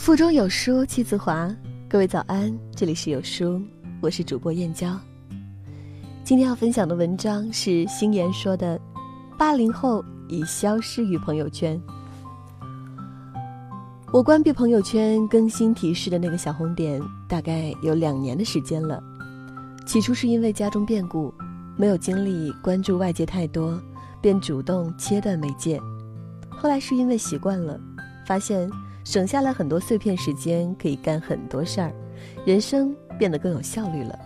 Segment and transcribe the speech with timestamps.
[0.00, 1.54] 腹中有书气自华，
[1.86, 3.60] 各位早安，这里是有书，
[4.00, 4.98] 我是主播燕娇。
[6.24, 8.80] 今天要分享的文章是星言说的
[9.38, 11.78] ：“八零后已消失于朋友圈。”
[14.10, 16.98] 我关闭朋友圈更新提示的那个小红点，
[17.28, 19.02] 大概有两年的时间了。
[19.84, 21.32] 起初是因为家中变故，
[21.76, 23.78] 没有精力关注外界太多，
[24.22, 25.78] 便主动切断媒介。
[26.48, 27.78] 后来是因为习惯了，
[28.26, 28.66] 发现。
[29.02, 31.92] 省下来很多碎片时间，可以干很多事儿，
[32.44, 34.18] 人生变得更有效率了。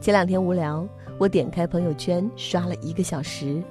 [0.00, 0.86] 前两天无聊，
[1.18, 3.62] 我点开朋友圈刷了一个小时。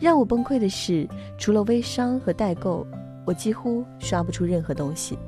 [0.00, 2.86] 让我崩溃的是，除了微商和代购，
[3.26, 5.18] 我几乎刷不出任何东西。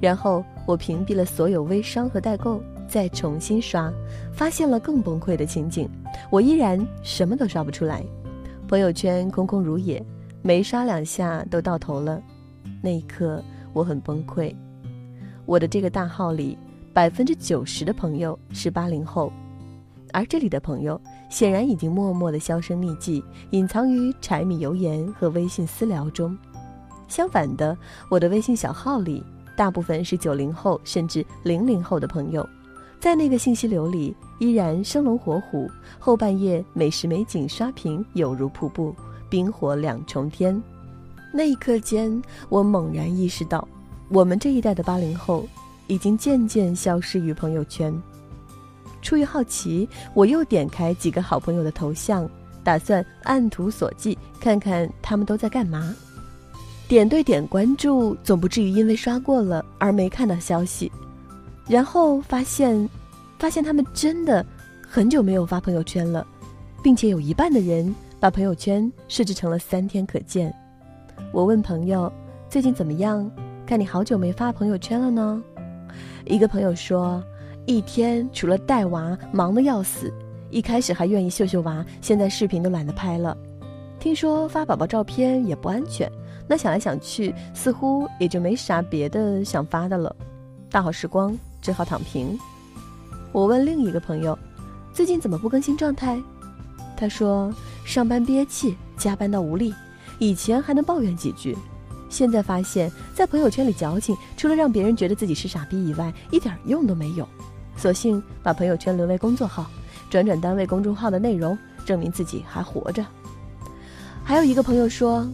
[0.00, 3.92] 然后我屏蔽了所有微商和代购，再重新刷，
[4.32, 5.88] 发现了更崩溃的情景。
[6.30, 8.04] 我依然什么都刷不出来，
[8.68, 10.00] 朋友圈空空如也，
[10.40, 12.22] 没刷两下都到头了。
[12.80, 13.42] 那一刻。
[13.76, 14.56] 我很崩溃，
[15.44, 16.56] 我的这个大号里，
[16.94, 19.30] 百分之九十的朋友是八零后，
[20.14, 26.34] 而这里的朋友显然已经默默的销声匿迹，隐藏于柴米油盐和微信私聊中。
[27.06, 27.76] 相反的，
[28.08, 29.22] 我的微信小号里，
[29.54, 32.48] 大部分是九零后甚至零零后的朋友，
[32.98, 38.96] 在那个信息流里，依然生龙活虎，后半夜美食美景刷屏有如瀑布，
[39.28, 40.58] 冰火两重天。
[41.36, 43.68] 那一刻间，我猛然意识到，
[44.08, 45.46] 我们这一代的八零后
[45.86, 47.94] 已经渐渐消失于朋友圈。
[49.02, 52.26] 出于好奇，我又点开几个好朋友的头像，
[52.64, 55.94] 打算按图索骥，看看他们都在干嘛。
[56.88, 60.90] 点对点关注，总不至于因为刷过了而没看到消息。
[61.68, 62.88] 然后发现，
[63.38, 64.42] 发现他们真的
[64.88, 66.26] 很久没有发朋友圈了，
[66.82, 70.50] 并且有一半的人把朋友圈设置成了三天可见。
[71.32, 72.12] 我问朋友
[72.48, 73.30] ：“最近怎么样？
[73.66, 75.42] 看你好久没发朋友圈了呢。”
[76.24, 77.22] 一个朋友说
[77.66, 80.12] ：“一天除了带娃，忙得要死。
[80.50, 83.36] 一开始还愿意秀秀娃，现在视频都懒得拍了。
[83.98, 86.10] 听说发宝宝照片也不安全，
[86.46, 90.14] 那想来想去，似乎也就没啥别的想发的了。
[90.70, 92.38] 大好时光只好躺平。”
[93.32, 94.38] 我问另一个朋友
[94.94, 96.18] ：“最近怎么不更新状态？”
[96.96, 97.52] 他说
[97.84, 99.74] ：“上班憋气，加班到无力。”
[100.18, 101.56] 以前还能抱怨几句，
[102.08, 107.28] 现在发现，在朋友圈里矫情，除了让别人觉得自己是傻逼以外，一点用都没有。
[107.76, 109.66] 索性把朋友圈沦为工作号，
[110.08, 113.04] 转转单位公众号的内容，证明自己还活着。
[114.24, 115.28] 还有一个朋友说：“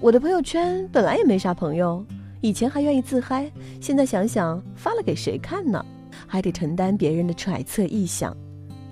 [0.00, 2.04] 我的朋友圈本来也没啥朋友，
[2.40, 5.84] 以前还愿意自嗨，现在想想发了给谁看呢？
[6.26, 8.34] 还得承担别人的揣测臆想，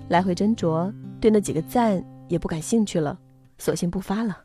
[0.09, 3.17] 来回斟酌，对那几个赞也不感兴趣了，
[3.57, 4.37] 索性不发了。”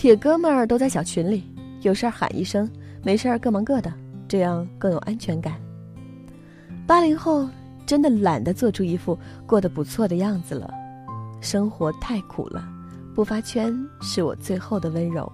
[0.00, 1.44] 铁哥们儿都在小群里，
[1.82, 2.66] 有事儿喊一声，
[3.02, 3.92] 没事儿各忙各的，
[4.26, 5.60] 这样更有安全感。
[6.86, 7.46] 八零后
[7.84, 10.72] 真的懒得做出一副过得不错的样子了，
[11.42, 12.66] 生活太苦了，
[13.14, 15.30] 不发圈是我最后的温柔。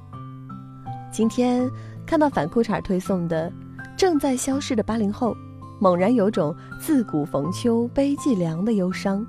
[1.13, 1.71] 今天
[2.05, 3.53] 看到反裤衩推送的
[3.97, 5.33] 正在消失的八零后，
[5.79, 9.25] 猛然有种自古逢秋悲寂凉的忧伤，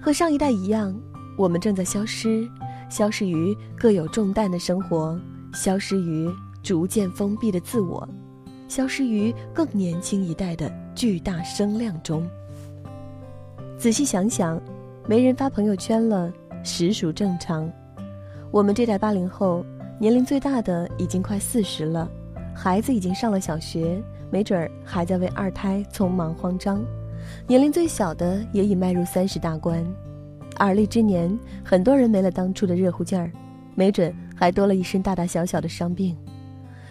[0.00, 0.94] 和上一代一样，
[1.36, 2.48] 我们正在消失。
[2.90, 5.18] 消失于各有重担的生活，
[5.54, 6.28] 消失于
[6.62, 8.06] 逐渐封闭的自我，
[8.68, 12.28] 消失于更年轻一代的巨大声量中。
[13.78, 14.60] 仔细想想，
[15.06, 16.30] 没人发朋友圈了，
[16.64, 17.70] 实属正常。
[18.50, 19.64] 我们这代八零后，
[19.98, 22.10] 年龄最大的已经快四十了，
[22.54, 26.80] 孩子已经上了小学，没准儿还在为二胎匆忙慌张；
[27.46, 29.86] 年龄最小的也已迈入三十大关。
[30.60, 33.32] 而立之年，很多人没了当初的热乎劲儿，
[33.74, 36.14] 没准还多了一身大大小小的伤病。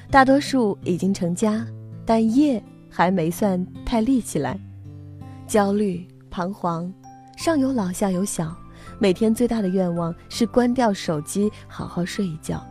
[0.09, 1.63] 大多数已经成家，
[2.03, 4.59] 但业还没算太立起来，
[5.45, 6.91] 焦虑彷徨，
[7.37, 8.55] 上有老下有小，
[8.97, 12.65] 每天最大的愿望是关掉手机，好好睡一觉。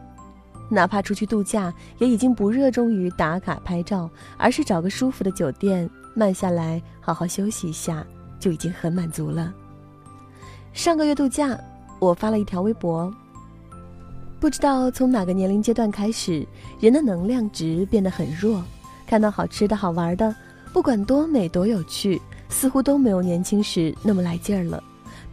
[0.69, 8.05] 哪怕出去度假，也已经不热衷于打卡拍照，而是找个舒服的酒店，慢下来好好休息一下，
[8.41, 9.55] 就已经很满足了。
[10.79, 11.59] 上个月度假，
[11.99, 13.13] 我发了一条微博。
[14.39, 16.47] 不知道从哪个年龄阶段开始，
[16.79, 18.63] 人的能量值变得很弱，
[19.05, 20.33] 看到好吃的好玩的，
[20.73, 24.81] 不管多美多有趣，似乎都没有年轻时那么来劲儿了，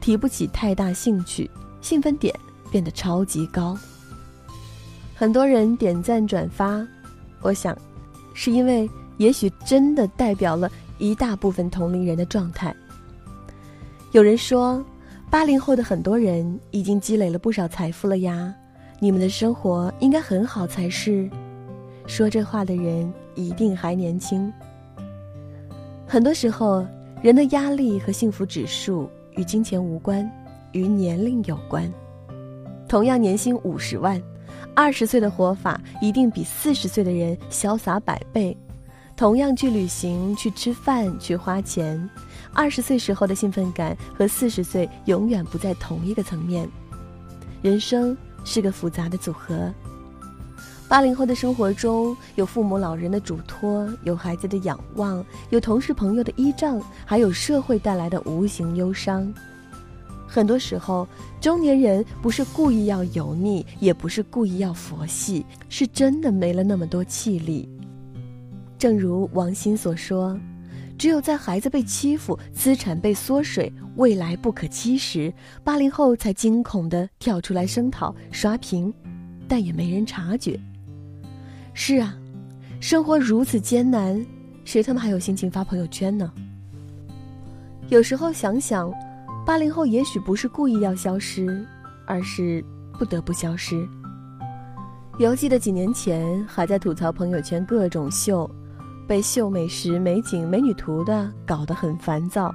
[0.01, 1.48] 提不起太大兴趣，
[1.80, 2.33] 兴奋点
[2.71, 3.77] 变得超级高。
[5.13, 6.83] 很多人点赞转发，
[7.44, 7.77] 我想，
[8.33, 12.75] 是因为也许真的代表了一大部分同龄人的状态。
[14.12, 14.83] 有人说。
[15.30, 18.54] 八零后的很多人已经积累了不少财富了呀，
[19.00, 21.30] 你们的生活应该很好才是。
[22.07, 24.51] 说这话的人一定还年轻。
[26.07, 26.86] 很多时候，
[27.22, 30.30] 人的压力和幸福指数与金钱无关，
[30.72, 31.92] 与年龄有关。
[32.88, 34.22] 同样年薪五十万，
[34.74, 38.56] 二十岁的活法一定比四十岁的人潇洒百倍。
[39.18, 42.10] 同样去旅行、去吃饭、去花钱，
[42.56, 46.68] 二十岁时候的兴奋感和四十岁永远不在同一个层面。
[47.62, 49.72] 人生是个复杂的组合。
[50.88, 59.34] 八零后的生活中有父母老人的嘱托，有孩子的仰望，有同事朋友的依仗，还有社会带来的无形忧伤。
[60.28, 61.08] 很多时候，
[61.42, 67.68] 中年人不是故意要油腻，也不是故意要佛系，是真的没了那么多气力。
[68.78, 70.40] 正如王鑫所说
[70.97, 75.33] ：“只有在孩子被欺负、资产被缩水、未来不可期时，
[75.63, 78.94] 八零后才惊恐地跳出来声讨、刷屏，
[79.47, 80.59] 但也没人察觉。”
[81.74, 82.15] 是啊，
[82.80, 84.25] 生活如此艰难，
[84.63, 86.31] 谁他妈还有心情发朋友圈呢？
[87.89, 88.91] 有时候想想，
[89.45, 91.65] 八零后也许不是故意要消失，
[92.07, 92.63] 而是
[92.98, 93.86] 不得不消失。
[95.19, 98.50] 犹记得几年前还在吐槽朋友圈各种秀。
[99.07, 102.54] 被秀美食、美景、美女图的搞得很烦躁，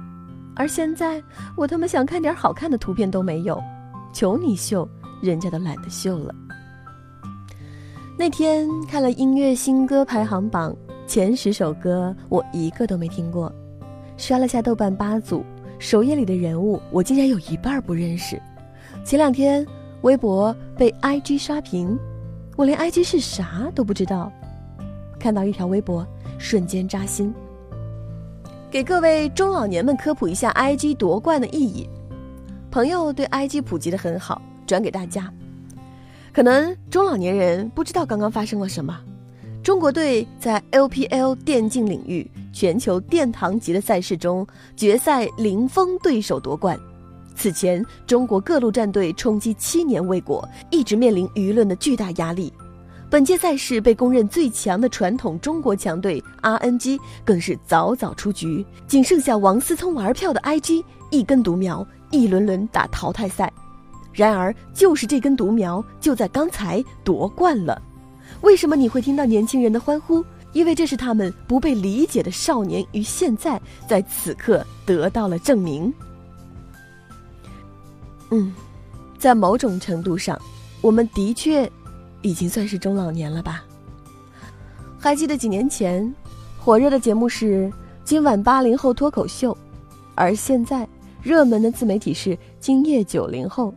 [0.55, 1.21] 而现在
[1.55, 3.61] 我他妈想看点好看的图片都没有，
[4.13, 4.87] 求你秀，
[5.21, 6.35] 人家都懒得秀了。
[8.17, 10.75] 那天看了音乐新歌排行榜
[11.07, 13.51] 前十首歌，我一个都没听过，
[14.17, 15.45] 刷了下豆瓣八组，
[15.79, 18.39] 首页里的人物我竟然有一半不认识。
[19.05, 19.65] 前两天
[20.01, 21.97] 微博被 IG 刷屏，
[22.57, 24.29] 我连 IG 是啥都不知道，
[25.17, 26.05] 看到一条微博。
[26.41, 27.33] 瞬间扎心。
[28.71, 31.87] 给各位中老年们科普一下 IG 夺冠的意义。
[32.71, 35.31] 朋友对 IG 普及的很好，转给大家。
[36.33, 38.99] 可能中老年人不知道刚刚发生了什么。
[39.61, 46.79] 中国队在 LPL 电竞领域全球殿堂级的赛事中，决赛零封对手夺冠。
[47.35, 52.51] 此前，中国各路战队冲击七年未果，一直面临舆论的巨大压力。
[53.11, 63.51] 本届赛事被公认最强的传统中国强队 RNG 更是早早出局，仅剩下王思聪玩票的 IG 一根独苗，一轮轮打淘汰赛。
[64.13, 67.81] 然而，就是这根独苗，就在刚才夺冠了。
[68.39, 70.23] 为什么你会听到年轻人的欢呼？
[70.53, 75.93] 因为这是他们不被理解的少年于现在在此刻得到了证明。
[78.29, 78.53] 嗯，
[79.19, 80.41] 在某种程度上，
[80.79, 81.69] 我们的确。
[82.21, 83.63] 已经算是中老年了吧？
[84.99, 86.13] 还记得几年前，
[86.59, 87.65] 火热的节目是
[88.03, 89.51] 《今晚八零后脱口秀》，
[90.13, 90.87] 而现在
[91.23, 92.29] 热门的自媒体是
[92.59, 93.71] 《今夜九零后》。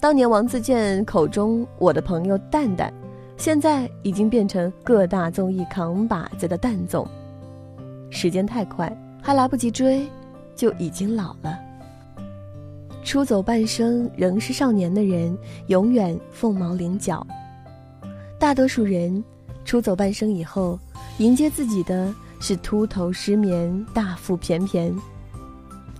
[0.00, 2.92] 当年王自健口中我的朋友蛋蛋，
[3.38, 7.08] 现在已经变成各大综艺扛把子的蛋总。
[8.10, 10.06] 时间太快，还来不及追，
[10.54, 11.58] 就已经老了。
[13.02, 15.36] 出走半生仍是少年的人，
[15.68, 17.26] 永远凤毛麟角。
[18.44, 19.24] 大多数人
[19.64, 20.78] 出走半生以后，
[21.16, 24.94] 迎接自己的是秃头、失眠、大腹便便。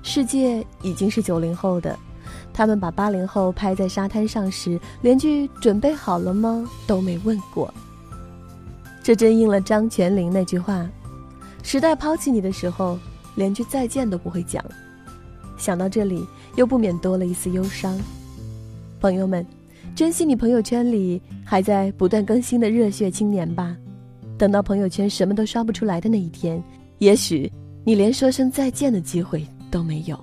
[0.02, 1.98] 世界已经是九零后的，
[2.52, 7.72] 他们把八零后拍在沙滩上时，连句“准备好了吗”都没问过。
[9.02, 10.86] 这真应了张泉灵那句话
[11.64, 12.98] ：“时代抛弃你的时候，
[13.36, 14.62] 连句再见都不会讲。”
[15.56, 16.22] 想到这里，
[16.56, 17.98] 又不免多了一丝忧伤。
[19.00, 19.46] 朋友们。
[19.94, 23.76] 珍惜你朋友圈里还在不断更新的热血青年吧，
[24.36, 26.60] 等到朋友圈什么都刷不出来的那一天，
[26.98, 27.50] 也许
[27.84, 30.18] 你连说声再见的机会都没有。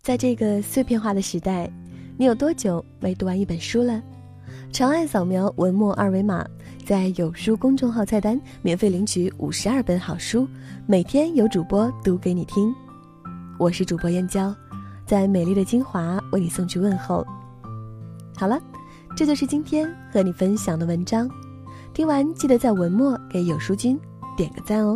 [0.00, 1.68] 在这个碎片化的时代，
[2.16, 4.00] 你有多久没读完一本书了？
[4.72, 6.46] 长按扫描文末二维码，
[6.86, 10.46] 在有书公众号菜单免费领取五十二本好书，
[10.86, 12.72] 每天有主播读给你听。
[13.58, 14.54] 我是主播燕娇。
[15.10, 17.26] 在美丽的金华为你送去问候。
[18.36, 18.60] 好了，
[19.16, 21.28] 这就是今天和你分享的文章。
[21.92, 23.98] 听完记得在文末给有书君
[24.36, 24.94] 点个赞哦。